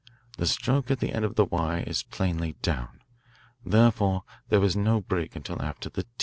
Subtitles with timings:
[0.39, 3.01] The stroke at the end of the 'y' is plainly down.
[3.63, 6.19] Therefore there is no break until after the 't.'